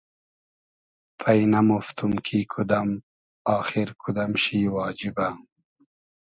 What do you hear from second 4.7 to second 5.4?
واجیبۂ